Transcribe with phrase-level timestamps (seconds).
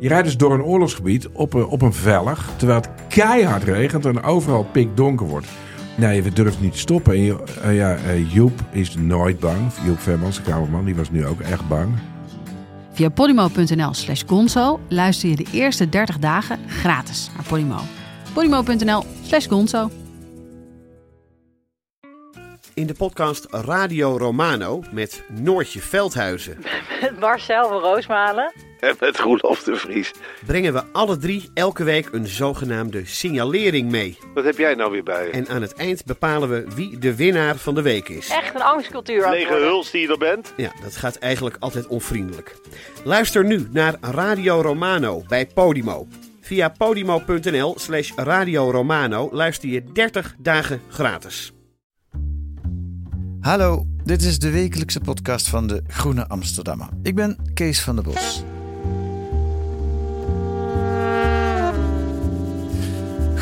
[0.00, 4.04] Je rijdt dus door een oorlogsgebied op een, op een vellig, terwijl het keihard regent
[4.06, 5.46] en overal pikdonker wordt.
[5.96, 7.12] Nee, we durven niet te stoppen.
[7.12, 9.72] En je- eh, ja, eh, Joep is nooit bang.
[9.84, 11.94] Joep Vermans, de kamerman, die was nu ook echt bang.
[12.92, 17.78] Via podimo.nl slash gonzo luister je de eerste 30 dagen gratis naar Podimo.
[18.32, 19.90] podimo.nl slash gonzo.
[22.74, 26.56] In de podcast Radio Romano met Noortje Veldhuizen
[27.00, 28.52] Met Marcel van Roosmalen.
[28.88, 30.12] En met Roelof de Vries.
[30.46, 34.18] brengen we alle drie elke week een zogenaamde signalering mee.
[34.34, 35.30] Wat heb jij nou weer bij je?
[35.30, 38.28] En aan het eind bepalen we wie de winnaar van de week is.
[38.28, 39.68] Echt een angstcultuur aan het Lege worden.
[39.68, 40.52] huls die je er bent?
[40.56, 42.56] Ja, dat gaat eigenlijk altijd onvriendelijk.
[43.04, 46.06] Luister nu naar Radio Romano bij Podimo.
[46.40, 51.52] Via podimo.nl slash Radio Romano luister je 30 dagen gratis.
[53.40, 56.88] Hallo, dit is de wekelijkse podcast van de Groene Amsterdammer.
[57.02, 58.42] Ik ben Kees van der Bos.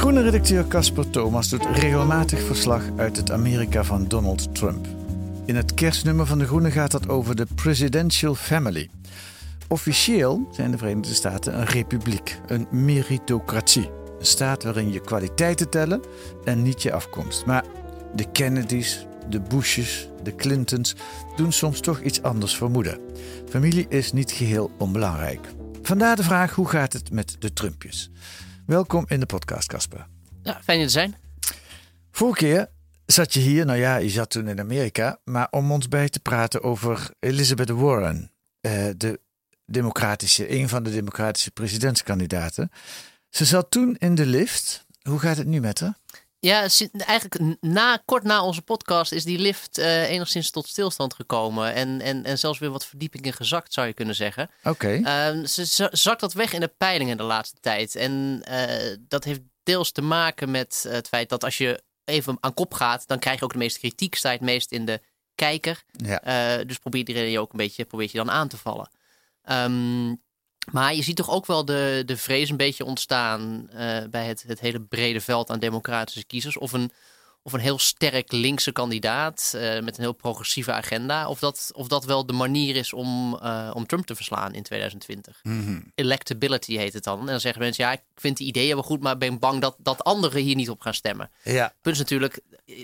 [0.07, 4.87] Groene redacteur Casper Thomas doet regelmatig verslag uit het Amerika van Donald Trump.
[5.45, 8.91] In het kerstnummer van de Groene gaat dat over de Presidential Family.
[9.69, 13.91] Officieel zijn de Verenigde Staten een republiek, een meritocratie.
[14.19, 16.01] Een staat waarin je kwaliteiten tellen
[16.45, 17.47] en niet je afkomst.
[17.47, 17.65] Maar
[18.15, 20.95] de Kennedys, de Bushes, de Clintons
[21.37, 23.01] doen soms toch iets anders vermoeden.
[23.49, 25.49] Familie is niet geheel onbelangrijk.
[25.83, 28.11] Vandaar de vraag: hoe gaat het met de Trumpjes?
[28.67, 30.07] Welkom in de podcast, Casper.
[30.43, 31.15] Ja, fijn je te zijn.
[32.11, 32.69] Vorige keer
[33.05, 36.21] zat je hier, nou ja, je zat toen in Amerika, maar om ons bij te
[36.21, 39.21] praten over Elizabeth Warren, eh, de
[39.67, 42.71] democratische, een van de democratische presidentskandidaten.
[43.31, 44.87] Ze zat toen in de lift.
[45.03, 45.99] Hoe gaat het nu met haar?
[46.39, 51.73] Ja, eigenlijk na, kort na onze podcast is die lift eh, enigszins tot stilstand gekomen.
[51.75, 54.51] En, en, en zelfs weer wat verdiepingen gezakt, zou je kunnen zeggen.
[54.65, 55.01] Oké.
[55.05, 57.95] Ehm, ze za- zakt dat weg in de peilingen de laatste tijd.
[57.95, 62.55] En eh, dat heeft deels te maken met het feit dat als je even aan
[62.55, 64.15] kop gaat, dan krijg je ook de meeste kritiek.
[64.15, 65.01] Sta je het meest in de
[65.35, 65.83] kijker.
[65.93, 66.21] Ja.
[66.23, 68.91] Eh, dus probeert iedereen je ook een beetje, probeert je dan aan te vallen.
[69.43, 70.15] Ehm,
[70.73, 74.45] maar je ziet toch ook wel de, de vrees een beetje ontstaan eh, bij het,
[74.47, 76.59] het hele brede veld aan democratische kiezers.
[76.59, 76.91] Of een,
[77.43, 81.29] of een heel sterk linkse kandidaat eh, met een heel progressieve agenda.
[81.29, 84.63] Of dat, of dat wel de manier is om, eh, om Trump te verslaan in
[84.63, 85.41] 2020.
[85.43, 85.81] Mhm.
[85.95, 87.21] Electability heet het dan.
[87.21, 89.77] En dan zeggen mensen, ja, ik vind die ideeën wel goed, maar ben bang dat,
[89.79, 91.31] dat anderen hier niet op gaan stemmen.
[91.43, 91.75] Ja.
[91.81, 92.41] Punt is natuurlijk,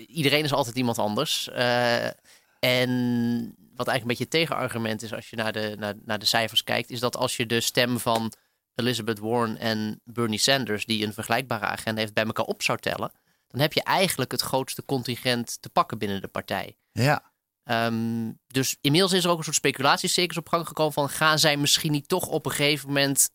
[0.07, 1.49] iedereen is altijd iemand anders.
[2.59, 6.63] En wat eigenlijk een beetje tegenargument is als je naar de, naar, naar de cijfers
[6.63, 8.33] kijkt, is dat als je de stem van
[8.75, 13.11] Elizabeth Warren en Bernie Sanders, die een vergelijkbare agenda heeft, bij elkaar op zou tellen,
[13.47, 16.77] dan heb je eigenlijk het grootste contingent te pakken binnen de partij.
[16.91, 17.31] Ja.
[17.63, 21.57] Ehm, dus inmiddels is er ook een soort speculatiecircus op gang gekomen van gaan zij
[21.57, 23.29] misschien niet toch op een gegeven moment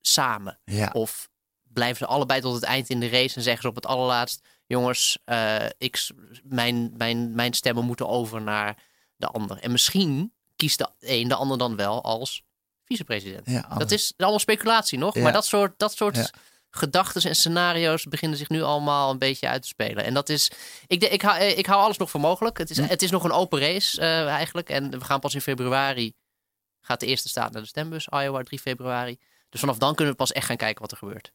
[0.00, 0.60] samen?
[0.64, 0.90] Ja.
[0.92, 1.28] Of
[1.62, 4.46] blijven ze allebei tot het eind in de race en zeggen ze op het allerlaatst:
[4.66, 6.10] jongens, eh, ik,
[6.42, 8.82] mijn, mijn, mijn stemmen moeten over naar
[9.18, 9.58] de ander.
[9.58, 12.42] En misschien kiest de een de ander dan wel als
[12.84, 13.46] vicepresident.
[13.46, 15.22] Ja, dat is allemaal speculatie nog, Ja.
[15.22, 16.28] maar dat soort, dat soort Ja.
[16.70, 20.04] gedachten en scenario's beginnen zich nu allemaal een beetje uit te spelen.
[20.04, 20.50] En dat is,
[20.86, 22.58] ik, ik, hou, eh, ik hou alles nog voor mogelijk.
[22.58, 24.68] Het is, het is nog een open race eh, eigenlijk.
[24.70, 26.12] En we gaan pas in februari,
[26.80, 29.18] gaat de eerste staat naar de stembus, Iowa 3 februari.
[29.48, 31.32] Dus vanaf dan kunnen we pas echt gaan kijken wat er gebeurt.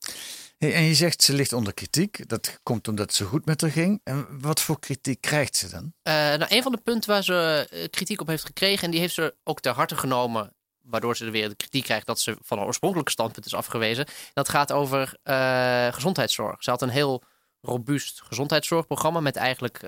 [0.57, 2.29] Hey, en je zegt ze ligt onder kritiek.
[2.29, 4.01] Dat komt omdat het zo goed met haar ging.
[4.03, 5.93] En wat voor kritiek krijgt ze dan?
[6.01, 8.99] Eh, nou, een van de punten waar ze eh, kritiek op heeft gekregen, en die
[8.99, 12.37] heeft ze ook ter harte genomen, waardoor ze er weer de kritiek krijgt dat ze
[12.41, 14.05] van haar oorspronkelijke standpunt is afgewezen.
[14.33, 16.63] Dat gaat over eh, gezondheidszorg.
[16.63, 17.23] Ze had een heel
[17.61, 19.81] robuust gezondheidszorgprogramma met eigenlijk,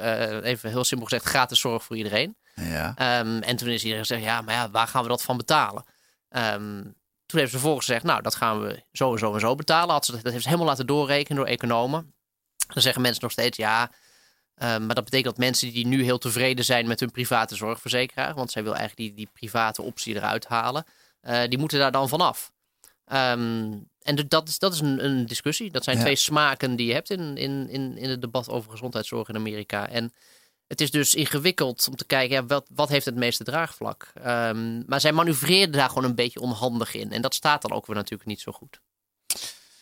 [0.44, 2.38] even heel simpel gezegd, gratis zorg voor iedereen.
[2.56, 2.94] Ja.
[2.96, 5.86] Ehm, en toen is iedereen gezegd, ja, maar ja, waar gaan we dat van betalen?
[6.30, 6.82] Ehm,
[7.26, 9.94] toen heeft ze vervolgens gezegd, nou, dat gaan we zo en zo en zo betalen.
[9.94, 12.14] Had ze, dat heeft ze helemaal laten doorrekenen door economen.
[12.74, 13.92] Dan zeggen mensen nog steeds, ja,
[14.56, 18.34] ehm, maar dat betekent dat mensen die nu heel tevreden zijn met hun private zorgverzekeraar,
[18.34, 20.86] want zij wil eigenlijk die, die private optie eruit halen,
[21.22, 22.52] eh, die moeten daar dan vanaf.
[23.06, 25.72] Ehm en de- dat is, dat is een, een discussie.
[25.72, 26.02] Dat zijn Ja.
[26.04, 29.90] twee smaken die je hebt in, in, in, in het debat over gezondheidszorg in Amerika.
[29.90, 30.14] En
[30.68, 34.12] het is dus ingewikkeld om te kijken, ja, wat, wat heeft het meeste draagvlak?
[34.14, 37.12] Ehm, maar zij manoeuvreerde daar gewoon een beetje onhandig in.
[37.12, 38.80] En dat staat dan ook weer natuurlijk niet zo goed.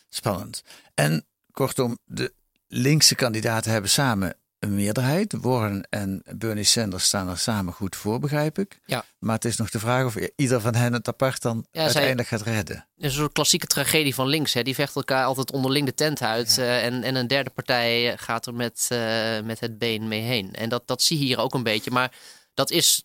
[0.08, 0.62] Spannend.
[0.94, 2.32] En kortom, de
[2.66, 5.32] linkse kandidaten hebben samen een meerderheid.
[5.40, 8.80] Warren en Bernie Sanders staan er samen goed voor, begrijp ik.
[8.86, 9.04] Ja.
[9.18, 12.28] Maar het is nog de vraag of ieder van hen het apart dan zij- uiteindelijk
[12.28, 12.76] gaat redden.
[12.76, 14.52] Het is een soort klassieke tragedie van links.
[14.54, 14.62] Hè.
[14.62, 16.58] Die vechten elkaar altijd onderling de tent uit.
[16.58, 20.52] eh, en, en een derde partij gaat er met, eh, met het been mee heen.
[20.52, 21.90] En dat, dat zie je hier ook een beetje.
[21.90, 22.12] Maar
[22.54, 23.02] dat is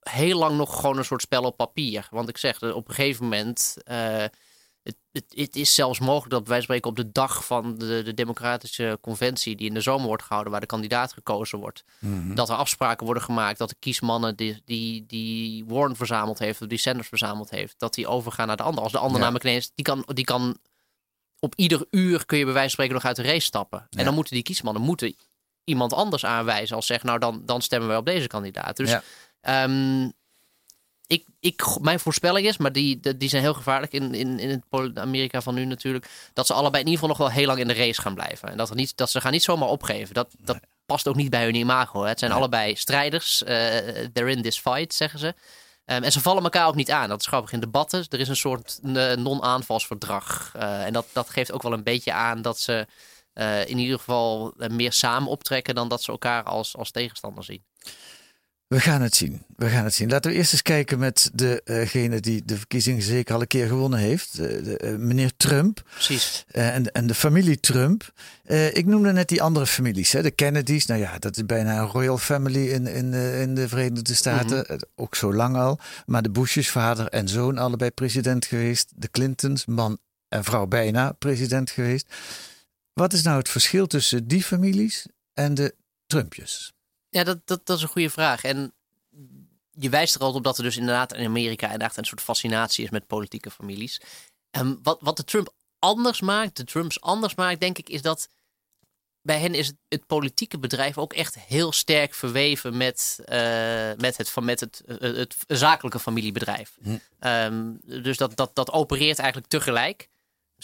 [0.00, 2.08] heel lang nog gewoon een soort spel op papier.
[2.10, 3.74] Want ik zeg, eh, op een gegeven moment...
[3.84, 4.24] eh,
[4.82, 8.14] het, het, het is zelfs mogelijk dat wij spreken op de dag van de, de
[8.14, 12.34] democratische conventie die in de zomer wordt gehouden, waar de kandidaat gekozen wordt, Mhm.
[12.34, 16.68] dat er afspraken worden gemaakt dat de kiesmannen die, die, die Warren verzameld heeft of
[16.68, 18.82] die Sanders verzameld heeft, dat die overgaan naar de ander.
[18.82, 19.22] Als de ander Ja.
[19.22, 20.56] namelijk ineens, die kan, die kan
[21.38, 23.86] op ieder uur kun je bij wijze van spreken nog uit de race stappen.
[23.90, 25.16] En dan moeten die kiesmannen moeten
[25.64, 28.76] iemand anders aanwijzen als zeggen, nou dan, dan stemmen wij op deze kandidaat.
[28.76, 29.02] Dus Ja.
[29.40, 30.10] ehm,
[31.12, 34.98] ik, ik, mijn voorspelling is, maar die, die zijn heel gevaarlijk in, in, in het
[34.98, 37.68] Amerika van nu natuurlijk, dat ze allebei in ieder geval nog wel heel lang in
[37.68, 38.48] de race gaan blijven.
[38.48, 40.14] En dat, er niet, dat ze gaan niet zomaar opgeven.
[40.14, 42.02] Dat, dat past ook niet bij hun imago.
[42.02, 42.08] Hè.
[42.08, 43.42] Het zijn allebei strijders.
[43.44, 45.34] eh they're in this fight, zeggen ze.
[45.84, 47.08] Ehm, en ze vallen elkaar ook niet aan.
[47.08, 48.06] Dat is grappig in debatten.
[48.08, 50.52] Er is een soort eh, non-aanvalsverdrag.
[50.54, 52.86] Eh, en dat, dat geeft ook wel een beetje aan dat ze
[53.66, 57.64] in ieder geval meer samen optrekken dan dat ze elkaar als, als tegenstander zien.
[58.72, 59.42] We gaan het zien.
[59.56, 60.08] We gaan het zien.
[60.10, 63.98] Laten we eerst eens kijken met degene die de verkiezingen zeker al een keer gewonnen
[63.98, 64.36] heeft.
[64.36, 66.44] De, de, eh, meneer Trump Precies.
[66.48, 68.12] eh, en, en de familie Trump.
[68.44, 70.12] Eh, ik noemde net die andere families.
[70.12, 70.22] Hè?
[70.22, 70.86] De Kennedys.
[70.86, 74.66] Nou ja, dat is bijna een royal family in, in, in de Verenigde Staten.
[74.66, 75.78] Eh, Ook zo lang al.
[76.06, 78.92] Maar de Bushes, vader en zoon, allebei president geweest.
[78.96, 79.98] De Clintons, man
[80.28, 82.06] en vrouw bijna president geweest.
[82.92, 85.74] Wat is nou het verschil tussen die families en de
[86.06, 86.72] Trumpjes?
[87.12, 88.44] Ja, dat, dat, dat is een goede vraag.
[88.44, 88.72] En
[89.70, 92.84] je wijst er altijd op dat er dus inderdaad in Amerika inderdaad een soort fascinatie
[92.84, 94.00] is met politieke families.
[94.50, 98.28] En wat, wat de Trump anders maakt, de Trumps anders maakt, denk ik, is dat
[99.22, 104.16] bij hen is het, het politieke bedrijf ook echt heel sterk verweven met, eh, met,
[104.16, 106.76] het, met het, eh, het, zakelijke familiebedrijf.
[107.18, 110.08] Ehm, dus dat, dat, dat opereert eigenlijk tegelijk.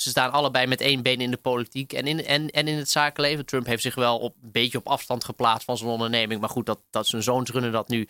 [0.01, 2.91] Ze staan allebei met één been in de politiek en in, en, en in het
[2.91, 3.47] zakenleven.
[3.47, 6.41] Trump heeft zich wel op, een beetje op afstand geplaatst van zijn onderneming.
[6.41, 8.09] Maar goed, dat, dat zijn zoons runnen dat nu.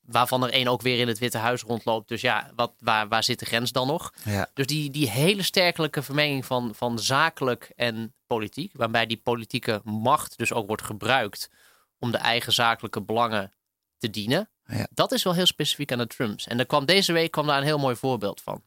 [0.00, 2.08] Waarvan er één ook weer in het Witte Huis rondloopt.
[2.08, 4.12] Dus ja, wat, waar, waar zit de grens dan nog?
[4.24, 4.50] Ja.
[4.54, 8.72] Dus die, die hele sterkelijke vermenging van, van zakelijk en politiek.
[8.74, 11.50] Waarbij die politieke macht dus ook wordt gebruikt
[11.98, 13.52] om de eigen zakelijke belangen
[13.98, 14.50] te dienen.
[14.66, 14.86] Ja.
[14.90, 16.46] Dat is wel heel specifiek aan de Trumps.
[16.46, 18.62] En er kwam, deze week kwam daar een heel mooi voorbeeld van.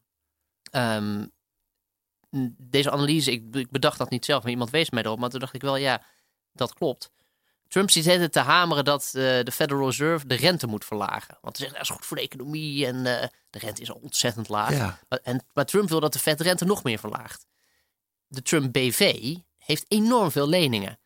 [0.71, 1.25] Ehm,
[2.57, 5.19] deze analyse, ik, ik bedacht dat niet zelf, maar iemand wees mij erop.
[5.19, 6.03] Maar toen dacht ik wel, ja,
[6.53, 7.11] dat klopt.
[7.67, 11.37] Trump zit het te hameren dat eh, de Federal Reserve de rente moet verlagen.
[11.41, 13.99] Want hij zegt, dat is goed voor de economie en eh, de rente is al
[14.01, 14.71] ontzettend laag.
[14.71, 14.99] Ja.
[15.09, 17.47] Maar, en, maar Trump wil dat de Fed de rente nog meer verlaagt.
[18.27, 20.99] De Trump BV heeft enorm veel leningen.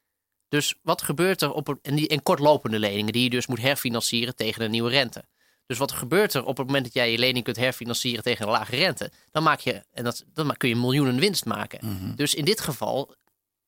[0.48, 3.62] Dus wat gebeurt er op een, en, die, en kortlopende leningen die je dus moet
[3.62, 5.26] herfinancieren tegen een nieuwe rente.
[5.66, 8.52] Dus wat gebeurt er op het moment dat jij je lening kunt herfinancieren tegen een
[8.52, 9.12] lage rente?
[9.32, 11.80] Dan maak je, en dat, dan kun je miljoenen winst maken.
[12.16, 13.16] Dus in dit geval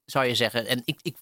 [0.05, 1.15] zou je zeggen, en ik, ik,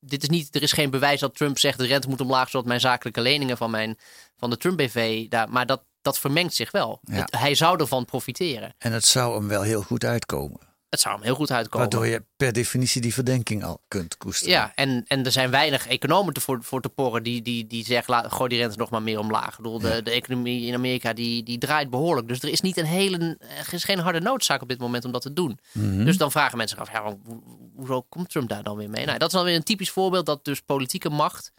[0.00, 2.66] dit is niet, er is geen bewijs dat Trump zegt de rente moet omlaag zodat
[2.66, 3.98] mijn zakelijke leningen van, mijn,
[4.36, 6.98] van de Trump BV, daar, maar dat, dat vermengt zich wel.
[7.02, 7.14] Ja.
[7.14, 8.74] Het- hij zou ervan profiteren.
[8.78, 10.60] En het zou hem wel heel goed uitkomen.
[10.88, 11.90] Het zou hem heel goed uitkomen.
[11.90, 14.52] Waardoor je per definitie die verdenking al kunt koesteren.
[14.52, 17.84] Ja, en, en er zijn weinig economen te voor, voor te porren die, die, die
[17.84, 19.50] zeggen, laat, gooi die rente nog maar meer omlaag.
[19.50, 22.28] Ik bedoel, de, de economie in Amerika die, die draait behoorlijk.
[22.28, 23.36] Dus er is niet een hele,
[23.66, 25.58] er is geen harde noodzaak op dit moment om dat te doen.
[25.72, 26.04] Mhm.
[26.04, 28.90] Dus dan vragen mensen zich af, ja, ho- ho- hoezo komt Trump daar dan weer
[28.90, 29.06] mee?
[29.06, 31.52] Nou, dat is dan weer een typisch voorbeeld dat dus politieke macht...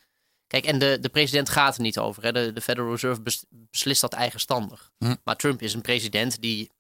[0.48, 2.24] Kijk, en de, de president gaat er niet over.
[2.24, 2.32] Hè.
[2.32, 4.92] De, de Federal Reserve bes- beslist dat eigenstandig.
[4.98, 5.16] Hm.
[5.24, 6.72] Maar Trump is een president die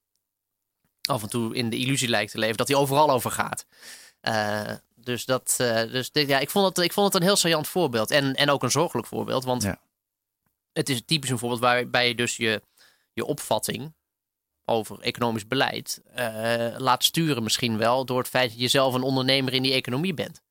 [1.09, 3.65] af en toe in de illusie lijkt te leven dat hij overal over gaat.
[4.21, 7.35] Eh, dus dat, eh, dus dit- ja, ik vond, het, ik vond het een heel
[7.35, 8.11] saillant voorbeeld.
[8.11, 9.43] En, en ook een zorgelijk voorbeeld.
[9.43, 9.81] Want Ja.
[10.73, 12.61] het is typisch een voorbeeld waarbij je dus je,
[13.13, 13.93] je opvatting
[14.65, 19.01] over economisch beleid eh, laat sturen misschien wel door het feit dat je zelf een
[19.01, 20.41] ondernemer in die economie bent.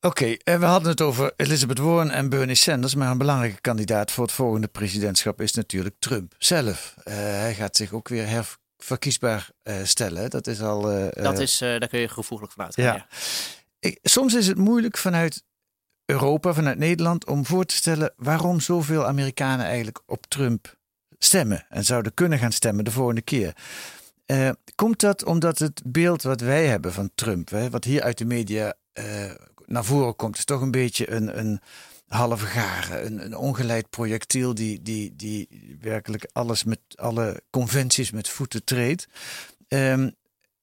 [0.00, 2.94] Oké, en we hadden het over Elizabeth Warren en Bernie Sanders.
[2.94, 6.94] Maar een belangrijke kandidaat voor het volgende presidentschap is natuurlijk Trump zelf.
[7.02, 8.64] Hij gaat zich ook weer herverkiesbaar
[9.62, 10.30] eh, stellen.
[10.30, 10.90] Dat is al.
[10.90, 12.84] eh, Dat eh, is, eh, daar kun je gevoeglijk van uitgaan.
[12.84, 12.94] Ja.
[12.94, 13.06] Ja.
[13.78, 15.42] Ik, soms is het moeilijk vanuit
[16.04, 20.76] Europa, vanuit Nederland, om voor te stellen waarom zoveel Amerikanen eigenlijk op Trump
[21.18, 23.56] stemmen en zouden kunnen gaan stemmen de volgende keer.
[24.74, 28.24] Komt dat omdat het beeld wat wij hebben van Trump, hè, wat hier uit de
[28.24, 28.74] media
[29.66, 31.60] naar voren komt, is toch een beetje een, een
[32.08, 35.48] halve gare, een, een ongeleid projectiel die, die, die
[35.80, 39.06] werkelijk alles met alle conventies met voeten treedt.
[39.68, 40.08] Ehm,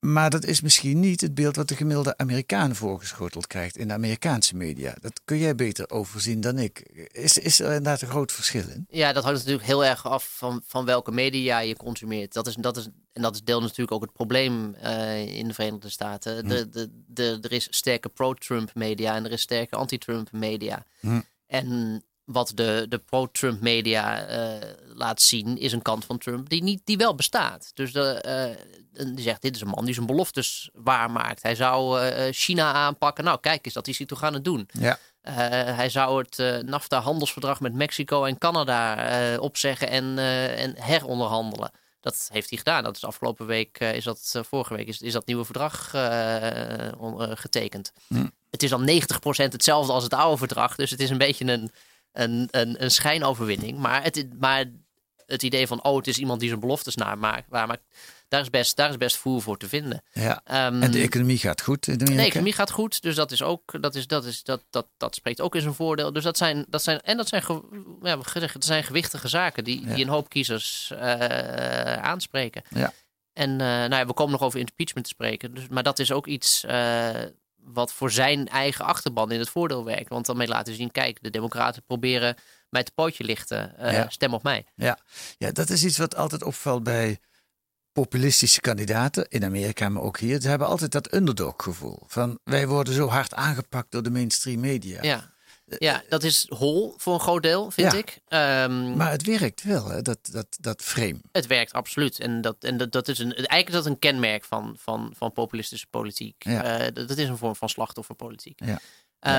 [0.04, 3.94] maar dat is misschien niet het beeld wat de gemiddelde Amerikaan voorgeschoteld krijgt in de
[3.94, 4.96] Amerikaanse media.
[5.02, 6.80] Dat kun jij beter overzien dan ik.
[7.12, 8.86] Is, is er inderdaad een groot verschil in?
[8.90, 12.34] Ja, dat hangt natuurlijk heel erg af van, van welke media je consumeert.
[12.34, 15.54] Dat is, dat is, en dat is deel natuurlijk ook het probleem eh, in de
[15.54, 16.48] Verenigde Staten.
[16.48, 20.86] De, de, de, er is sterke pro-Trump media en er is sterke anti-Trump media.
[21.00, 21.20] Hm.
[21.54, 26.64] En wat de, de pro-Trump media eh, laat zien, is een kant van Trump die,
[26.64, 27.72] niet, die wel bestaat.
[27.74, 31.44] Dus de, eh, die zegt: Dit is een man die zijn beloftes waarmaakt.
[31.44, 33.24] Hij zou eh, China aanpakken.
[33.24, 34.70] Nou, kijk eens, dat is hij toch aan het doen.
[34.72, 34.98] Ja.
[35.76, 40.18] hij zou het NAFTA-handelsverdrag met Mexico en Canada opzeggen en,
[40.58, 41.72] en heronderhandelen.
[42.00, 42.84] Dat heeft hij gedaan.
[42.84, 45.90] Dat is afgelopen week, is dat, vorige week, is, is dat nieuwe verdrag
[47.40, 47.92] getekend.
[48.08, 48.28] Hm.
[48.54, 48.94] Het is dan 90%
[49.36, 50.76] hetzelfde als het oude verdrag.
[50.76, 51.72] Dus het is een beetje een,
[52.12, 53.78] een, een, een schijnoverwinning.
[53.78, 54.66] Maar het, maar
[55.26, 57.78] het idee van, oh, het is iemand die zijn beloftes namaakt, waar maar
[58.28, 60.04] daar is best, daar is best voer voor te vinden.
[60.12, 60.42] Ja.
[60.44, 63.82] Ehm, en de economie gaat goed in De economie gaat goed, dus dat is ook,
[63.82, 66.14] dat is, dat is, dat, dat, dat spreekt ook in zijn voordeel.
[66.14, 67.44] Dus dat zijn, dat zijn, en dat zijn,
[68.02, 72.64] ja, gezegd, het zijn gewichtige zaken die, die een hoop kiezers uh, aanspreken.
[72.70, 72.94] Ja.
[73.34, 75.54] En uh, nou ja, we komen nog over impeachment te spreken.
[75.54, 77.10] Dus, maar dat is ook iets uh,
[77.64, 80.10] wat voor zijn eigen achterban in het voordeel werkt.
[80.10, 82.36] Want dan mee laten zien, kijk, de democraten proberen
[82.70, 83.76] mij te pootje lichten.
[83.82, 84.66] Uh, Stem op mij.
[84.76, 85.00] Ja.
[85.38, 87.20] ja, dat is iets wat altijd opvalt bij
[87.92, 90.42] populistische kandidaten in Amerika, maar ook hier.
[90.42, 92.04] Ze hebben altijd dat underdog gevoel.
[92.08, 95.02] Van wij worden zo hard aangepakt door de mainstream media.
[95.02, 95.33] Ja.
[95.66, 98.20] Ja, dat is hol voor een groot deel, vind ik.
[98.28, 100.02] Um, maar het werkt wel, hè?
[100.02, 101.22] Dat, dat, dat frame.
[101.32, 102.20] Het werkt absoluut.
[102.20, 105.32] En dat, en dat, dat is een, eigenlijk is dat een kenmerk van, van, van
[105.32, 106.44] populistische politiek.
[106.44, 106.82] Ja.
[106.82, 108.60] Uh, dat, is een vorm van slachtofferpolitiek.
[108.66, 108.80] Ja.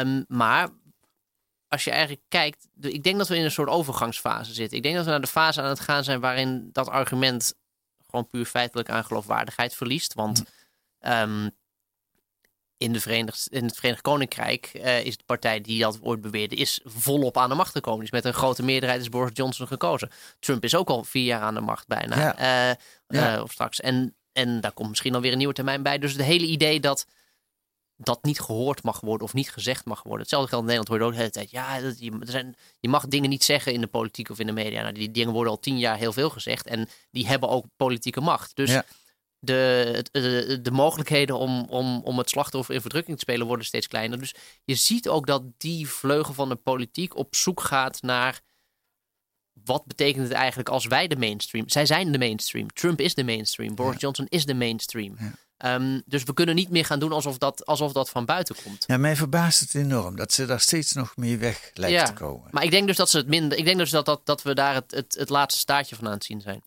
[0.00, 0.68] Um, maar
[1.68, 4.76] als je eigenlijk kijkt, ik denk dat we in een soort overgangsfase zitten.
[4.76, 7.54] Ik denk dat we naar de fase aan het gaan zijn waarin dat argument
[8.06, 10.14] gewoon puur feitelijk aan geloofwaardigheid verliest.
[10.14, 10.44] Want
[11.00, 11.12] mm.
[11.12, 11.50] um,
[12.76, 16.56] in, de Verenigd, in het Verenigd Koninkrijk uh, is de partij die dat ooit beweerde,
[16.56, 18.00] is volop aan de macht gekomen.
[18.00, 20.10] Dus met een grote meerderheid is Boris Johnson gekozen.
[20.38, 22.18] Trump is ook al vier jaar aan de macht bijna.
[22.18, 22.70] Ja.
[22.70, 22.74] Uh,
[23.06, 23.36] ja.
[23.36, 23.80] Uh, of straks.
[23.80, 25.98] En, en daar komt misschien alweer een nieuwe termijn bij.
[25.98, 27.06] Dus het hele idee dat
[27.96, 30.20] dat niet gehoord mag worden of niet gezegd mag worden.
[30.20, 31.50] Hetzelfde geldt in Nederland hoor je ook de hele tijd.
[31.50, 34.46] Ja, dat, je, er zijn, je mag dingen niet zeggen in de politiek of in
[34.46, 34.82] de media.
[34.82, 36.66] Nou, die dingen worden al tien jaar heel veel gezegd.
[36.66, 38.56] En die hebben ook politieke macht.
[38.56, 38.84] Dus ja.
[39.44, 43.86] De, de, de mogelijkheden om, om, om het slachtoffer in verdrukking te spelen worden steeds
[43.86, 44.18] kleiner.
[44.18, 44.34] Dus
[44.64, 48.40] je ziet ook dat die vleugel van de politiek op zoek gaat naar
[49.64, 51.68] wat betekent het eigenlijk als wij de mainstream?
[51.68, 52.72] Zij zijn de mainstream.
[52.72, 53.74] Trump is de mainstream.
[53.74, 53.98] Boris Ja.
[53.98, 55.16] Johnson is de mainstream.
[55.18, 55.32] Ja.
[55.56, 58.84] Ehm, dus we kunnen niet meer gaan doen alsof dat, alsof dat van buiten komt.
[58.86, 62.12] Ja, mij verbaast het enorm dat ze daar steeds nog meer weg lijkt Ja, te
[62.12, 62.48] komen.
[62.50, 63.58] Maar ik denk dus dat ze het minder.
[63.58, 66.12] Ik denk dus dat, dat, dat we daar het, het, het laatste staartje van aan
[66.12, 66.62] het zien zijn.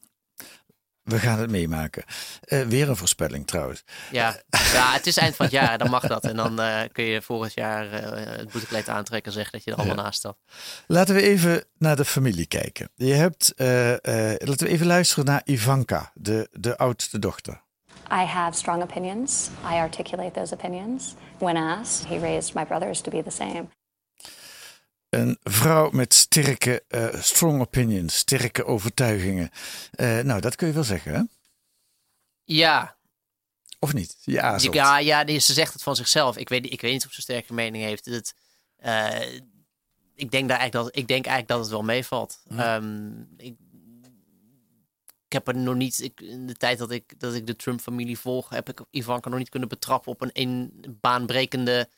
[1.07, 2.03] We gaan het meemaken.
[2.41, 3.83] Eh, weer een voorspelling trouwens.
[4.11, 4.41] Ja,
[4.73, 5.77] ja, het is eind van het jaar.
[5.77, 6.23] Dan mag dat.
[6.23, 9.71] En dan eh, kun je volgend jaar eh, het boetekleed aantrekken en zeggen dat je
[9.71, 10.01] er allemaal Ja.
[10.03, 10.37] naast staat.
[10.87, 12.89] Laten we even naar de familie kijken.
[12.95, 17.61] Je hebt, eh, eh, laten we even luisteren naar Ivanka, de, de oudste dochter.
[18.11, 19.49] I have strong opinions.
[19.71, 21.13] I articulate those opinions.
[21.37, 23.67] When asked, he raised my brothers to be the same.
[25.09, 29.49] Een vrouw met sterke, eh, strong opinions, sterke overtuigingen.
[29.91, 31.21] Eh, nou, dat kun je wel zeggen, hè?
[32.43, 32.95] Ja,
[33.79, 34.17] Of niet?
[34.21, 36.37] Ja, ja, ja nee, ze zegt het van zichzelf.
[36.37, 38.05] Ik weet, niet- ik weet niet of ze sterke mening heeft.
[38.05, 38.33] Het,
[38.77, 39.33] eh,
[40.15, 42.41] ik, denk daar eigenlijk dat, ik denk eigenlijk dat het wel meevalt.
[42.49, 43.55] Ehm, ik,
[45.25, 48.19] ik heb er nog niet, ik, in de tijd dat ik, dat ik de Trump-familie
[48.19, 50.71] volg, heb ik Ivanka nog niet kunnen betrappen op een, een
[51.01, 51.89] baanbrekende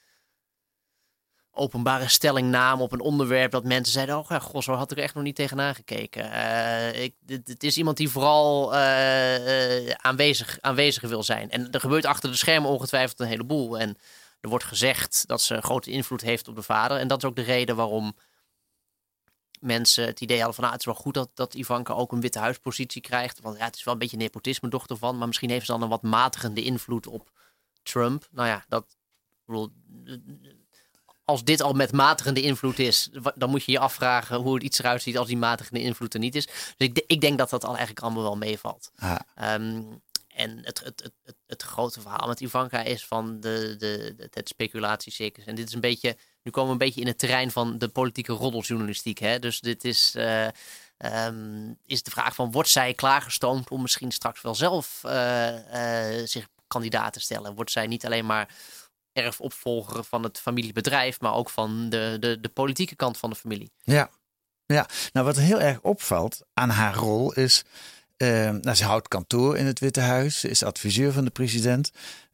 [1.60, 5.04] openbare stellingname op een onderwerp dat mensen zeiden: Oh ja, goh, zo had ik er
[5.04, 6.32] echt nog niet tegenaan gekeken.
[6.32, 11.52] Eh, ik, het is iemand die vooral eh, eh, aanwezig, aanwezig wil zijn.
[11.52, 13.80] En er gebeurt achter de schermen ongetwijfeld een heleboel.
[13.80, 13.98] En
[14.42, 16.98] er wordt gezegd dat ze grote invloed heeft op de vader.
[16.98, 18.16] En dat is ook de reden waarom
[19.60, 20.64] mensen het idee hadden van...
[20.64, 23.40] Nou, het is wel goed dat, dat Ivanka ook een witte huispositie krijgt.
[23.40, 25.18] Want ja, het is wel een beetje nepotisme dochter van.
[25.18, 27.32] Maar misschien heeft ze dan een wat matigende invloed op
[27.84, 28.28] Trump.
[28.32, 28.98] Nou ja, dat...
[29.46, 29.72] bedoel,
[31.30, 34.80] als dit al met matigende invloed is, dan moet je je afvragen hoe het iets
[34.80, 36.46] eruit ziet als die matigende invloed er niet is.
[36.46, 38.92] Dus ik, ik denk dat dat al eigenlijk allemaal wel meevalt.
[38.96, 39.82] Ah, Ehm,
[40.28, 44.36] en het, het, het, het, het grote verhaal met Ivanka is van de, de, het,
[44.36, 45.46] het speculatiecircus.
[45.46, 47.88] En dit is een beetje, nu komen we een beetje in het terrein van de
[47.88, 49.18] politieke roddeljournalistiek.
[49.18, 49.40] Hè?
[49.40, 50.48] Dus dit is, eh,
[50.98, 56.28] ehm, is de vraag van, wordt zij klaargestoomd om misschien straks wel zelf eh, eh,
[56.28, 57.56] zich kandidaat te stellen?
[57.56, 58.56] Wordt zij niet alleen maar
[59.22, 63.72] erfopvolger van het familiebedrijf, maar ook van de, de, de politieke kant van de familie?
[63.84, 64.10] ja.
[64.66, 67.64] ja, nou wat heel erg opvalt aan haar rol is...
[68.18, 70.44] eh, nou, ze houdt kantoor in het Witte Huis.
[70.44, 71.92] Is adviseur van de president.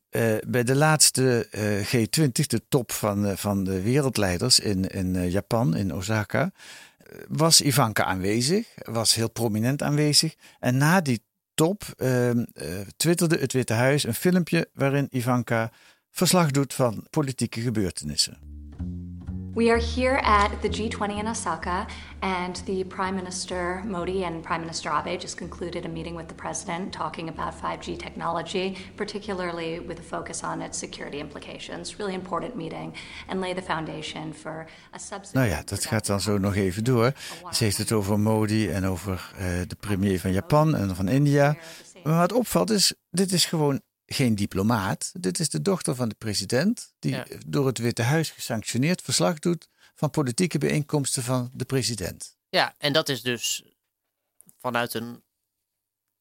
[0.10, 5.30] Eh, bij de laatste eh, G20, de top van, eh, van de wereldleiders in, in
[5.30, 6.52] Japan, in Osaka...
[7.28, 10.36] was Ivanka aanwezig, was heel prominent aanwezig.
[10.60, 11.22] En na die
[11.54, 12.38] top eh, eh,
[12.98, 15.72] twitterde het Witte Huis een filmpje waarin Ivanka
[16.16, 18.38] verslag doet van politieke gebeurtenissen.
[19.54, 21.88] We are here at the G20 in Osaka,
[22.20, 26.34] and the Prime Minister Modi and Prime Minister Abe just concluded a meeting with the
[26.34, 32.00] President talking about 5G technology, particularly with a focus on its security implications.
[32.00, 32.94] Really important meeting
[33.28, 35.38] and lay the foundation for a subsidy.
[35.38, 37.14] Nou ja, dat gaat dan zo nog even door.
[37.52, 41.56] Ze heeft het over Modi en over uh, de premier van Japan en van India.
[42.04, 45.12] Maar wat opvalt is, dit is gewoon geen diplomaat.
[45.14, 49.68] Dit is de dochter van de president, die door het Witte Huis gesanctioneerd verslag doet
[49.96, 52.38] van politieke bijeenkomsten van de president.
[52.50, 53.64] Ja, en dat is dus
[54.58, 55.24] vanuit een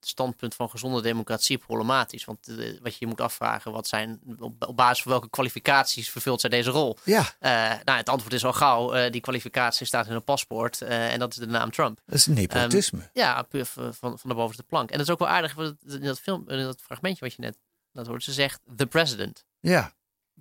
[0.06, 2.24] standpunt van gezonde democratie problematisch.
[2.24, 6.50] Want uh, wat je moet afvragen, wat zijn, op, basis van welke kwalificaties vervult zij
[6.50, 6.98] deze rol?
[7.04, 7.20] Ja.
[7.20, 11.18] Uh, nou, het antwoord is al gauw, uh, die kwalificatie staat in een paspoort en
[11.18, 12.00] dat is de naam Trump.
[12.06, 12.98] Dat is nepotisme.
[12.98, 14.90] Um, ja, puur van, van de bovenste plank.
[14.90, 17.56] En dat is ook wel aardig in dat, film, in dat fragmentje wat je net
[17.94, 18.22] dat hoort.
[18.22, 19.44] Ze zegt the president.
[19.60, 19.92] Ja.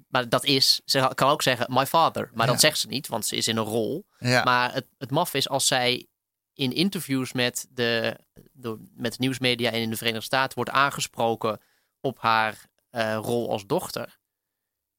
[0.08, 2.30] Maar dat is, ze kan ook zeggen my father.
[2.34, 4.06] Maar dat zegt ze niet, want ze is in een rol.
[4.18, 4.44] Ja.
[4.44, 6.08] Maar het, het maf is als zij
[6.54, 8.20] in interviews met de,
[8.52, 11.62] de, met de nieuwsmedia en in de Verenigde Staten wordt aangesproken
[12.02, 14.20] op haar uh, rol als dochter.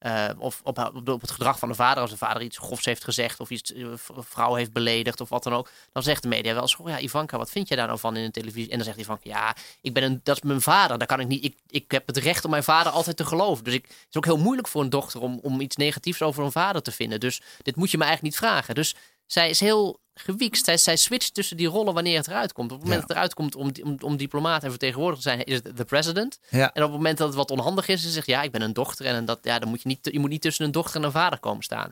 [0.05, 2.01] Uh, of op, op, het gedrag van de vader.
[2.01, 3.87] Als de vader iets grofs heeft gezegd of iets uh,
[4.19, 5.69] vrouw heeft beledigd of wat dan ook.
[5.91, 8.25] Dan zegt de media wel eens, ja Ivanka, wat vind jij daar nou van in
[8.25, 8.71] de televisie?
[8.71, 10.97] En dan zegt Ivanka, ja, ik ben een, dat is mijn vader.
[10.97, 13.63] Daar kan ik niet, ik, ik heb het recht om mijn vader altijd te geloven.
[13.63, 16.43] Dus ik, het is ook heel moeilijk voor een dochter om, om iets negatiefs over
[16.43, 17.19] een vader te vinden.
[17.19, 18.75] Dus dit moet je me eigenlijk niet vragen.
[18.75, 20.65] Dus zij is heel gewiekst.
[20.65, 22.71] Zij, zij switcht tussen die rollen wanneer het eruit komt.
[22.71, 25.43] Op het moment dat het eruit komt om, om, om diplomaat en vertegenwoordiger te zijn,
[25.43, 26.39] is het de president.
[26.49, 26.73] Ja.
[26.73, 28.73] En op het moment dat het wat onhandig is, ze zegt ja, ik ben een
[28.73, 29.05] dochter.
[29.05, 31.11] En dat, ja, dan moet je, niet, je moet niet tussen een dochter en een
[31.11, 31.91] vader komen staan.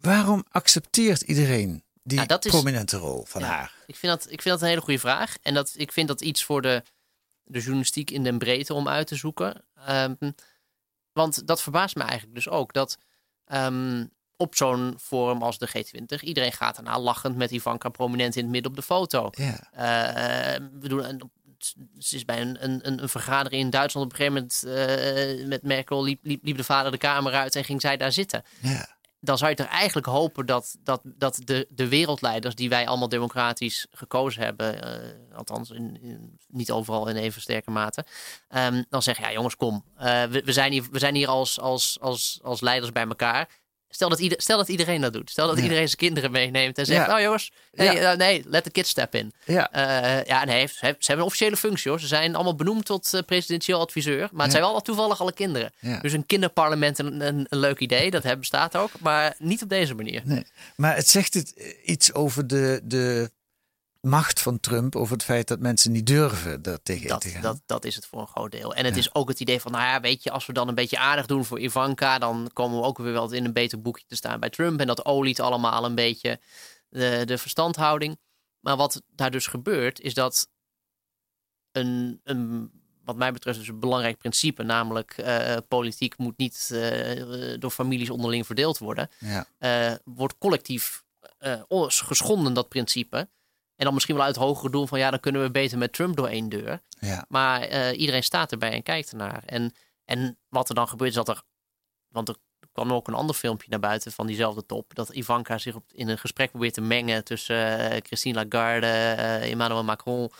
[0.00, 3.74] Waarom accepteert iedereen die ja, dat is, prominente rol van haar?
[3.86, 5.36] Ik vind, dat, ik vind dat een hele goede vraag.
[5.42, 6.82] En dat, ik vind dat iets voor de,
[7.44, 9.64] de journalistiek in den breedte om uit te zoeken.
[9.88, 10.16] Um,
[11.12, 12.72] want dat verbaast me eigenlijk dus ook.
[12.72, 12.98] Dat
[13.52, 14.10] um,
[14.42, 16.20] op zo'n forum als de G20.
[16.20, 19.30] Iedereen gaat daarna lachend met Ivanka prominent in het midden op de foto.
[19.30, 19.58] Ja.
[19.74, 21.30] Uh, we doen,
[21.98, 24.64] ze is bij een, een, een vergadering in Duitsland op een gegeven moment
[25.40, 28.12] uh, met Merkel liep, liep, liep, de vader de kamer uit en ging zij daar
[28.12, 28.42] zitten.
[28.60, 29.00] Ja.
[29.20, 33.08] Dan zou je toch eigenlijk hopen dat, dat, dat de, de wereldleiders die wij allemaal
[33.08, 38.04] democratisch gekozen hebben, uh, althans in, in, niet overal in even sterke mate,
[38.48, 41.98] um, dan zeggen ja jongens kom, we, we, zijn hier, we zijn hier als, als,
[42.00, 43.48] als, als leiders bij elkaar
[43.94, 45.30] Stel dat, ieder, stel dat iedereen dat doet.
[45.30, 47.06] Stel dat iedereen zijn kinderen meeneemt en zegt: ja.
[47.06, 48.12] Nou jongens, hey, ja.
[48.12, 49.32] uh, nee, let the kids step in.
[49.44, 52.00] Ja, uh, ja nee, ze, hebben een officiële functie hoor.
[52.00, 54.28] Ze zijn allemaal benoemd tot uh, presidentieel adviseur.
[54.32, 55.72] Maar het zijn wel toevallig alle kinderen.
[56.02, 58.90] Dus een kinderparlement een, een, een, leuk idee, dat bestaat ook.
[59.00, 60.22] Maar niet op deze manier.
[60.24, 60.46] Nee.
[60.76, 63.30] Maar het zegt het iets over de, de
[64.02, 67.42] macht van Trump over het feit dat mensen niet durven er tegen dat, te gaan.
[67.42, 68.74] Dat, dat is het voor een groot deel.
[68.74, 70.74] En het is ook het idee van, nou ja, weet je, als we dan een
[70.74, 74.04] beetje aardig doen voor Ivanka, dan komen we ook weer wel in een beter boekje
[74.06, 74.80] te staan bij Trump.
[74.80, 76.40] En dat oliet allemaal een beetje
[76.88, 78.18] de, de verstandhouding.
[78.60, 80.48] Maar wat daar dus gebeurt, is dat
[81.72, 82.70] een, een
[83.04, 88.10] wat mij betreft dus een belangrijk principe, namelijk uh, politiek moet niet uh, door families
[88.10, 89.46] onderling verdeeld worden, ja.
[89.58, 91.04] uh, wordt collectief
[91.78, 93.28] geschonden dat principe.
[93.82, 95.92] En dan misschien wel uit het hogere doel van ja, dan kunnen we beter met
[95.92, 96.80] Trump door één deur.
[97.00, 97.24] Ja.
[97.28, 99.42] Maar uh, iedereen staat erbij en kijkt ernaar.
[99.46, 101.42] En, en wat er dan gebeurt is dat er.
[102.08, 102.36] Want er
[102.72, 104.94] kwam ook een ander filmpje naar buiten van diezelfde top.
[104.94, 109.50] Dat Ivanka zich op, in een gesprek probeert te mengen tussen uh, Christine Lagarde, uh,
[109.50, 110.30] Emmanuel Macron,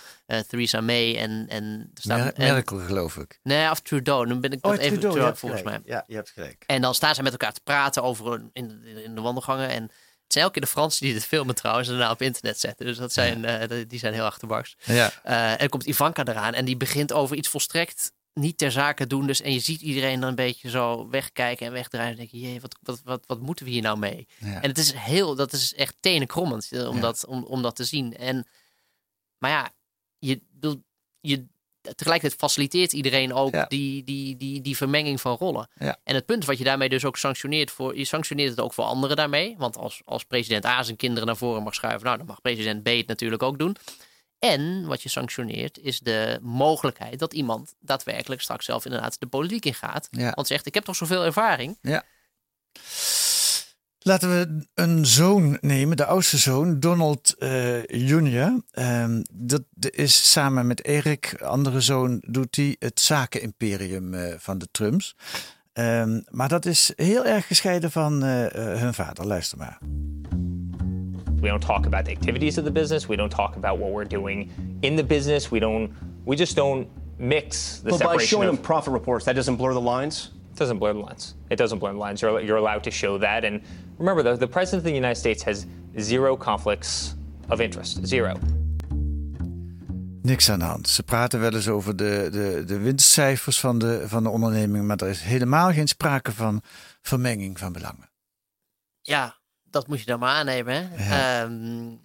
[0.48, 1.46] Theresa May en.
[1.48, 3.40] en, staat, Mer Merkel, geloof ik.
[3.42, 4.26] Nee, of Trudeau.
[4.26, 5.80] Nu ben ik oh, dat even Trudeau, terug, volgens mij.
[5.84, 6.64] Ja, je hebt gelijk.
[6.66, 9.68] En dan staan ze met elkaar te praten over in, in de wandelgangen.
[9.68, 9.90] En
[10.32, 12.86] het zijn elke keer de Fransen die dit filmen trouwens en daarna op internet zetten.
[12.86, 13.70] Dus dat zijn, ja.
[13.70, 14.76] uh, die zijn heel achterbaks.
[14.84, 15.12] Ja.
[15.26, 19.26] Uh, en komt Ivanka eraan en die begint over iets volstrekt niet ter zake doen.
[19.26, 22.10] Dus, en je ziet iedereen dan een beetje zo wegkijken en wegdraaien.
[22.10, 24.26] En denk je, jee, wat, wat, wat, wat moeten we hier nou mee?
[24.38, 24.62] Ja.
[24.62, 27.00] En het is heel, dat is echt tenenkrommend om, ja.
[27.00, 28.16] dat, om, om dat te zien.
[28.16, 28.46] En,
[29.38, 29.72] maar ja,
[30.18, 30.40] je,
[31.20, 31.46] je
[31.82, 33.64] tegelijkertijd faciliteert iedereen ook ja.
[33.68, 35.68] die, die, die, die vermenging van rollen.
[35.78, 35.96] Ja.
[36.04, 38.84] En het punt wat je daarmee dus ook sanctioneert voor, je sanctioneert het ook voor
[38.84, 39.54] anderen daarmee.
[39.58, 42.82] Want als, als president A zijn kinderen naar voren mag schuiven, nou dan mag president
[42.82, 43.76] B het natuurlijk ook doen.
[44.38, 49.64] En wat je sanctioneert is de mogelijkheid dat iemand daadwerkelijk straks zelf inderdaad de politiek
[49.64, 50.08] ingaat.
[50.10, 50.30] Ja.
[50.30, 51.78] Want zegt, ik heb toch zoveel ervaring.
[51.82, 52.04] Ja.
[54.04, 58.60] Laten we een zoon nemen, de oudste zoon, Donald uh, Jr.
[58.74, 64.68] Um, dat is samen met Erik, andere zoon, doet hij het zakenimperium uh, van de
[64.70, 65.16] Trumps.
[65.72, 69.26] Um, maar dat is heel erg gescheiden van uh, hun vader.
[69.26, 69.78] Luister maar.
[71.40, 73.06] We don't talk about the activities of the business.
[73.06, 75.48] We don't talk about what we're doing in the business.
[75.48, 75.90] We don't.
[76.24, 76.86] We just don't
[77.16, 78.18] mix the but separation.
[78.18, 80.30] by showing of, them profit reports, that doesn't blur the lines.
[80.52, 81.34] It doesn't blur the lines.
[81.48, 82.20] It doesn't blur the lines.
[82.20, 83.44] You're, you're allowed to show that.
[83.44, 83.62] And
[83.98, 85.66] remember, the, the President of the United States has
[85.98, 87.14] zero conflicts
[87.48, 88.06] of interest.
[88.06, 88.36] Zero.
[90.22, 90.88] Niks aan de hand.
[90.88, 94.96] Ze praten wel eens over de, de, de winstcijfers van de, van de onderneming, maar
[94.96, 96.62] er is helemaal geen sprake van
[97.02, 98.10] vermenging van belangen.
[99.00, 99.36] Ja,
[99.70, 100.90] dat moet je dan maar aannemen.
[100.90, 101.04] Hè?
[101.08, 101.42] Ja.
[101.42, 102.00] Um,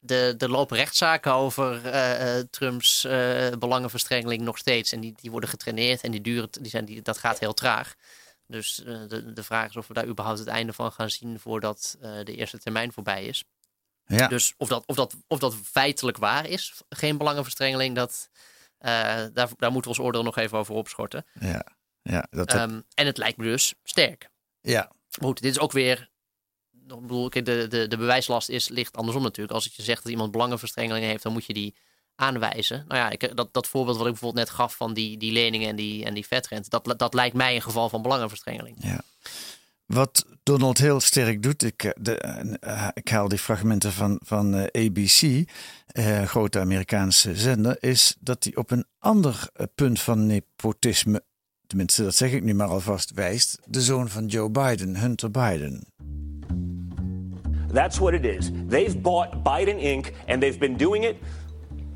[0.00, 4.92] de, de lopen rechtszaken over uh, Trumps uh, belangenverstrengeling nog steeds.
[4.92, 7.94] En die, die worden getraineerd en die duren, die zijn, die, dat gaat heel traag.
[8.46, 11.96] Dus de, de vraag is of we daar überhaupt het einde van gaan zien voordat
[12.00, 13.44] de eerste termijn voorbij is.
[14.06, 14.28] Ja.
[14.28, 18.30] Dus of dat, of, dat, of dat feitelijk waar is, geen belangenverstrengeling, dat,
[18.78, 21.26] daar, daar moeten we ons oordeel nog even over opschorten.
[21.40, 21.66] Ja.
[22.02, 24.30] Ja, dat um, en het lijkt me dus sterk.
[24.60, 24.90] Ja.
[25.20, 26.10] Goed, dit is ook weer
[27.30, 29.54] de, de, de bewijslast is, ligt andersom natuurlijk.
[29.54, 31.74] Als je zegt dat iemand belangenverstrengeling heeft, dan moet je die
[32.20, 32.84] aanwijzen.
[32.88, 35.68] Nou ja, ik, dat, dat voorbeeld wat ik bijvoorbeeld net gaf van die, die leningen
[35.68, 38.76] en die, en die vetrente, dat, dat lijkt mij een geval van belangenverstrengeling.
[38.80, 39.00] Ja.
[39.86, 45.22] Wat Donald heel sterk doet, ik, de, uh, ik haal die fragmenten van, van ABC,
[45.22, 51.22] uh, grote Amerikaanse zender, is dat hij op een ander punt van nepotisme,
[51.66, 53.58] tenminste dat zeg ik nu maar alvast, wijst.
[53.64, 55.86] De zoon van Joe Biden, Hunter Biden.
[57.72, 58.50] That's what it is.
[58.52, 61.16] They've bought Biden Inc., and they've been doing it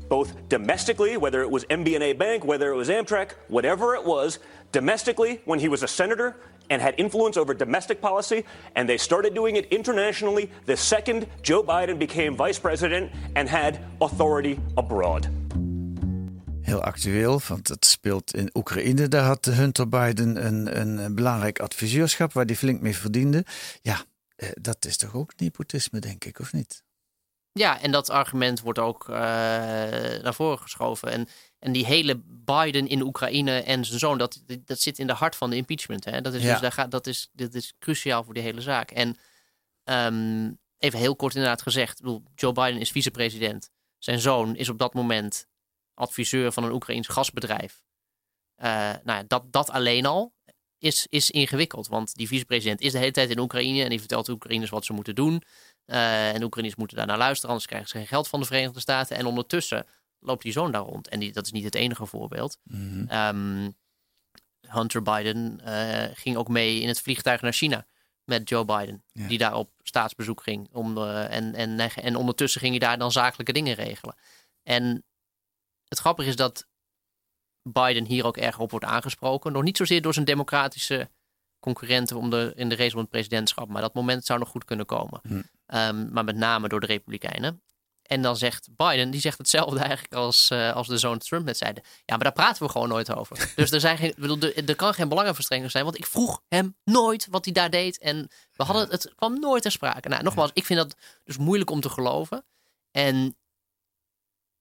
[0.07, 4.39] both domestically, whether it was MBNA Bank, whether it was Amtrak, whatever it was,
[4.71, 6.35] domestically when he was a senator
[6.69, 8.43] and had influence over domestic policy,
[8.75, 13.79] and they started doing it internationally the second Joe Biden became vice president and had
[13.99, 15.29] authority abroad.
[16.61, 19.07] Heel actueel, want het speelt in Oekraïne.
[19.07, 23.45] Daar had Hunter Biden een, een belangrijk adviseurschap waar hij flink mee verdiende.
[23.81, 23.97] Ja,
[24.61, 26.83] dat is toch ook nepotisme, denk ik, of niet?
[27.51, 31.11] Ja, en dat argument wordt ook uh, naar voren geschoven.
[31.11, 31.27] En,
[31.59, 35.35] en die hele Biden in Oekraïne en zijn zoon, dat, dat zit in de hart
[35.35, 36.05] van de impeachment.
[36.05, 36.21] Hè?
[36.21, 38.91] Dat, is dus, daar gaat, dat, is, dat is cruciaal voor die hele zaak.
[38.91, 39.17] En
[39.83, 43.69] um, even heel kort inderdaad gezegd, bedoel, Joe Biden is vicepresident.
[43.97, 45.47] Zijn zoon is op dat moment
[45.93, 47.83] adviseur van een Oekraïns gasbedrijf.
[48.57, 48.65] Uh,
[49.03, 50.34] nou ja, dat, dat alleen al
[50.77, 51.87] is, is ingewikkeld.
[51.87, 54.85] Want die vicepresident is de hele tijd in Oekraïne en die vertelt de Oekraïners wat
[54.85, 55.43] ze moeten doen.
[55.85, 58.79] Uh, en de Oekraïners moeten daarnaar luisteren, anders krijgen ze geen geld van de Verenigde
[58.79, 59.17] Staten.
[59.17, 59.85] En ondertussen
[60.19, 61.07] loopt die zoon daar rond.
[61.07, 62.57] En die, dat is niet het enige voorbeeld.
[62.63, 63.07] Mhm.
[63.07, 63.69] Ehm,
[64.67, 67.85] Hunter Biden uh, ging ook mee in het vliegtuig naar China
[68.23, 70.69] met Joe Biden, die daar op staatsbezoek ging.
[70.71, 74.15] Om, en, en, en ondertussen ging hij daar dan zakelijke dingen regelen.
[74.63, 75.03] En
[75.87, 76.67] het grappige is dat
[77.71, 79.51] Biden hier ook erg op wordt aangesproken.
[79.51, 81.09] Nog niet zozeer door zijn democratische
[81.59, 83.69] concurrenten om de, in de race om het presidentschap.
[83.69, 85.19] Maar dat moment zou nog goed kunnen komen.
[85.27, 85.41] Hm.
[85.65, 87.61] Ehm, maar met name door de Republikeinen.
[88.01, 91.57] En dan zegt Biden, die zegt hetzelfde eigenlijk als, uh, als de zoon Trump net
[91.57, 91.83] zeiden.
[91.85, 93.51] Ja, maar daar praten we gewoon nooit over.
[93.55, 95.85] dus er, zijn geen, bedoel, er, er kan geen belangenverstrengeling zijn.
[95.85, 97.97] Want ik vroeg hem nooit wat hij daar deed.
[97.97, 100.09] En we hadden, het kwam nooit ter sprake.
[100.09, 102.45] Nou, nogmaals, ik vind dat dus moeilijk om te geloven.
[102.91, 103.35] En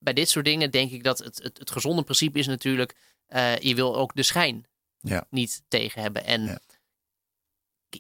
[0.05, 2.95] bij dit soort dingen denk ik dat het, het, het gezonde principe is natuurlijk,
[3.29, 4.67] uh, je wil ook de schijn
[5.01, 5.27] ja.
[5.31, 6.25] niet tegen hebben.
[6.25, 6.61] En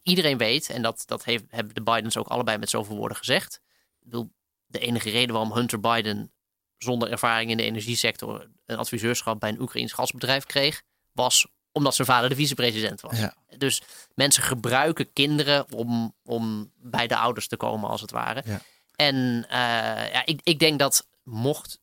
[0.02, 3.60] iedereen weet, en dat, dat heeft, hebben de Bidens ook allebei met zoveel woorden gezegd.
[4.66, 6.32] de enige reden waarom Hunter Biden
[6.78, 12.08] zonder ervaring in de energiesector een adviseurschap bij een Oekraïns gasbedrijf kreeg, was omdat zijn
[12.08, 13.18] vader de vicepresident was.
[13.18, 13.34] Ja.
[13.56, 13.82] Dus
[14.14, 18.42] mensen gebruiken kinderen om, om bij de ouders te komen, als het ware.
[18.46, 18.60] Ja.
[18.96, 19.48] En uh,
[20.12, 21.80] ja, ik, ik denk dat mocht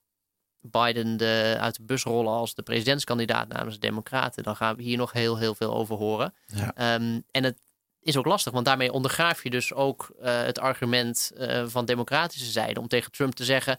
[0.62, 4.84] Biden de, uit de bus rollen als de presidentskandidaat namens de Democraten, dan gaan we
[4.84, 6.34] hier nog heel, heel veel over horen.
[6.46, 6.74] Ja.
[6.76, 7.58] Ehm, en het
[8.02, 12.52] is ook lastig, want daarmee ondergraaf je dus ook uh, het argument uh, van democratische
[12.52, 13.78] zijde om tegen Trump te zeggen.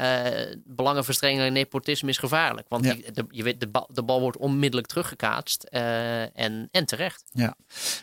[0.00, 2.68] Uh, belangenverstrengeling en nepotisme is gevaarlijk.
[2.68, 2.94] Want ja.
[2.94, 7.22] die, de, je weet, de, bal, de bal wordt onmiddellijk teruggekaatst en, en terecht.
[7.32, 7.56] Ja,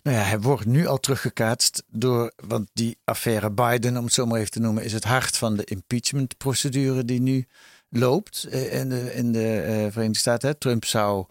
[0.04, 4.26] nou ja, hij wordt nu al teruggekaatst door, want die affaire Biden, om het zo
[4.26, 7.48] maar even te noemen, is het hart van de impeachment-procedure die nu
[7.90, 10.58] loopt eh, in de, in de uh, Verenigde Staten.
[10.58, 11.26] Trump zou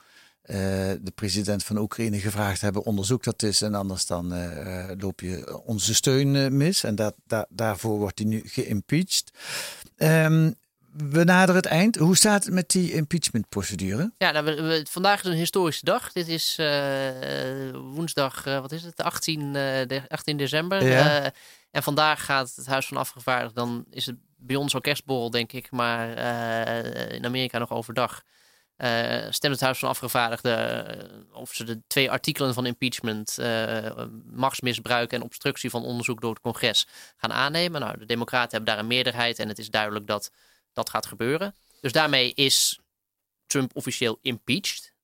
[0.46, 0.56] uh,
[1.00, 5.60] de president van Oekraïne gevraagd hebben: onderzoek dat is en anders dan uh, loop je
[5.64, 6.84] onze steun mis.
[6.84, 9.30] En dat, dat, daarvoor wordt hij nu geïmpeached.
[9.96, 10.54] Um,
[11.10, 11.96] we naderen het eind.
[11.96, 14.12] Hoe staat het met die impeachment-procedure?
[14.18, 16.12] Ja, nou, we, we, vandaag is een historische dag.
[16.12, 16.60] Dit is
[17.72, 19.02] woensdag, wat is het?
[19.02, 20.84] 18, de, 18 december.
[20.84, 21.32] Ja.
[21.70, 24.16] en vandaag gaat het Huis van Afgevaardigden, dan is het
[24.46, 28.22] bij ons al kerstborrel, denk ik, maar uh, in Amerika nog overdag.
[28.76, 33.38] Uh, stemt het Huis van Afgevaardigden uh, of ze de twee artikelen van impeachment,
[34.32, 37.80] machtsmisbruik en obstructie van onderzoek door het congres gaan aannemen.
[37.80, 40.30] Nou, de Democraten hebben daar een meerderheid en het is duidelijk dat
[40.72, 41.54] dat gaat gebeuren.
[41.80, 42.80] Dus daarmee is
[43.46, 44.94] Trump officieel impeached.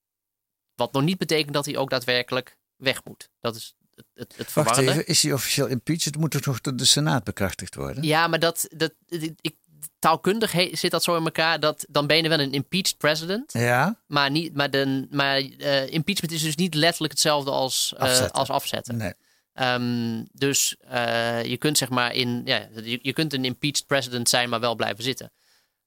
[0.74, 3.28] Wat nog niet betekent dat hij ook daadwerkelijk weg moet.
[3.40, 6.05] Dat is het, het, het Wacht even, is hij officieel impeached?
[6.05, 8.02] Het moet toch nog door de Senaat bekrachtigd worden?
[8.02, 8.92] Ja, maar dat, dat,
[9.40, 9.55] ik,
[9.98, 11.61] taalkundig he- zit dat zo in elkaar.
[11.61, 13.52] Dat, dan ben je wel een impeached president.
[13.52, 14.00] Ja?
[14.07, 18.33] Maar, niet, maar, de, maar eh, impeachment is dus niet letterlijk hetzelfde als eh, Afzetten.
[18.33, 18.96] als afzetten.
[18.96, 19.14] Nee.
[19.52, 24.28] Ehm, dus eh, je kunt zeg maar in, ja, je, je kunt een impeached president
[24.28, 25.33] zijn, maar wel blijven zitten.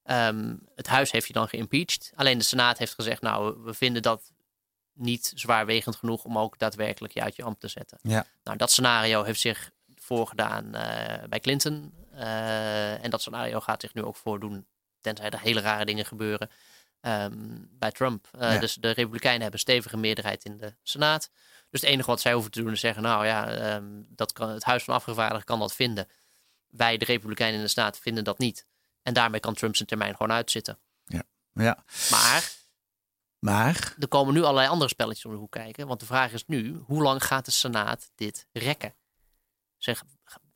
[0.03, 2.11] Ehm, het huis heeft je dan geïmpeached.
[2.15, 4.31] Alleen de Senaat heeft gezegd, nou, we vinden dat
[4.95, 7.99] niet zwaarwegend genoeg om ook daadwerkelijk je uit je ambt te zetten.
[8.01, 8.25] Ja.
[8.43, 11.93] Nou, dat scenario heeft zich voorgedaan eh, bij Clinton.
[12.11, 14.65] Eh, en dat scenario gaat zich nu ook voordoen,
[15.01, 16.49] tenzij er hele rare dingen gebeuren,
[17.01, 17.33] ehm,
[17.69, 18.27] bij Trump.
[18.31, 18.59] Eh, Ja.
[18.59, 21.29] Dus de Republikeinen hebben een stevige meerderheid in de Senaat.
[21.69, 24.49] Dus het enige wat zij hoeven te doen is zeggen, nou ja, ehm, dat kan,
[24.49, 26.07] het Huis van Afgevaardigden kan dat vinden.
[26.67, 28.65] Wij, de Republikeinen in de Senaat, vinden dat niet.
[29.01, 30.77] En daarmee kan Trump zijn termijn gewoon uitzitten.
[31.53, 31.83] Ja.
[32.09, 32.51] Maar
[33.39, 35.87] Maar, er komen nu allerlei andere spelletjes om de hoek kijken.
[35.87, 38.93] Want de vraag is nu, hoe lang gaat de Senaat dit rekken?
[39.77, 40.03] Zeg,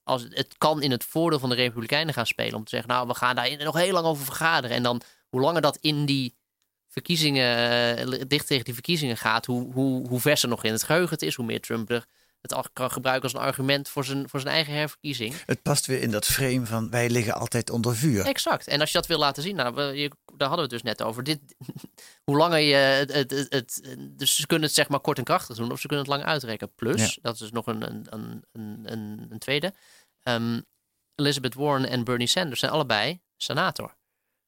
[0.04, 2.54] als, het kan in het voordeel van de Republikeinen gaan spelen.
[2.54, 4.76] Om te zeggen, nou, we gaan daar nog heel lang over vergaderen.
[4.76, 6.36] En dan, hoe langer dat in die
[6.88, 11.10] verkiezingen, eh, dicht tegen die verkiezingen gaat, hoe, hoe, hoe verser nog in het geheugen
[11.10, 12.06] het is, hoe meer Trump er
[12.42, 15.34] het al kan gebruiken als een argument voor zijn, voor zijn eigen herverkiezing.
[15.46, 18.26] het past weer in dat frame van wij liggen altijd onder vuur.
[18.26, 18.68] Exact.
[18.68, 21.04] En als je dat wil laten zien, nou, we, daar hadden we het dus net
[21.04, 21.24] over.
[21.24, 21.40] Dit,
[22.26, 23.82] hoe langer je het, het, het, het-
[24.18, 26.26] Dus ze kunnen het zeg maar kort en krachtig doen, of ze kunnen het lang
[26.28, 26.74] uitrekken.
[26.76, 27.20] Plus, Ja.
[27.22, 29.74] dat is nog een, een, een, een, een, een tweede.
[30.24, 30.62] Ehm,
[31.16, 33.98] Elizabeth Warren en Bernie Sanders zijn allebei senator.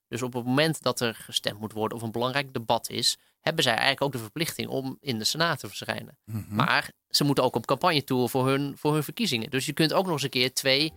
[0.08, 3.64] Dus op het moment dat er gestemd moet worden of een belangrijk debat is, hebben
[3.64, 6.18] zij eigenlijk ook de verplichting om in de Senaat te verschijnen.
[6.26, 6.56] Mhm.
[6.56, 9.50] Maar ze moeten ook op campagne tour voor hun, voor hun verkiezingen.
[9.50, 10.94] Dus je kunt ook nog eens een keer twee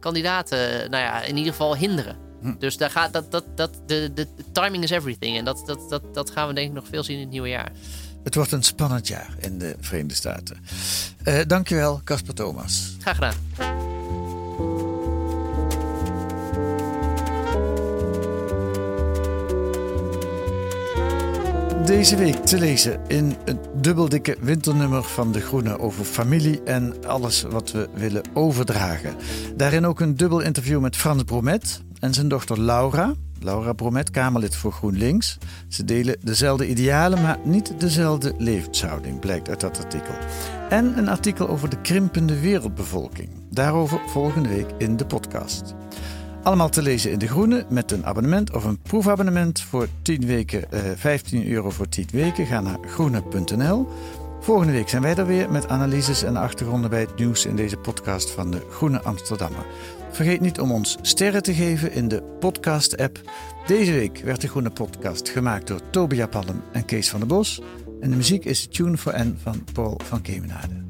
[0.00, 2.16] kandidaten, nou ja, in ieder geval hinderen.
[2.40, 2.54] Hm.
[2.58, 5.36] Dus daar gaat dat, dat, dat, de, de, de timing is everything.
[5.36, 7.48] En dat, dat, dat, dat gaan we denk ik nog veel zien in het nieuwe
[7.48, 7.72] jaar.
[8.24, 10.64] Het wordt een spannend jaar in de Verenigde Staten.
[11.22, 12.96] Eh dankjewel, Casper Thomas.
[13.00, 14.92] Graag gedaan.
[21.84, 27.42] Deze week te lezen in het dubbeldikke winternummer van De Groene over familie en alles
[27.42, 29.16] wat we willen overdragen.
[29.56, 33.14] Daarin ook een dubbel interview met Frans Bromet en zijn dochter Laura.
[33.40, 35.38] Laura Bromet, Kamerlid voor GroenLinks.
[35.68, 40.14] Ze delen dezelfde idealen, maar niet dezelfde levenshouding, blijkt uit dat artikel.
[40.68, 43.28] En een artikel over de krimpende wereldbevolking.
[43.50, 45.74] Daarover volgende week in de podcast.
[46.44, 50.72] Allemaal te lezen in De Groene met een abonnement of een proefabonnement voor 10 weken,
[50.72, 52.46] eh, 15 euro voor 10 weken.
[52.46, 53.88] Ga naar groene.nl.
[54.40, 57.76] Volgende week zijn wij er weer met analyses en achtergronden bij het nieuws in deze
[57.76, 59.66] podcast van de Groene Amsterdammer.
[60.10, 63.20] Vergeet niet om ons sterren te geven in de podcast-app.
[63.66, 67.60] Deze week werd de Groene Podcast gemaakt door Tobia Palm en Kees van der Bos.
[68.00, 70.83] En de muziek is Tune for N van Paul van Kemenade.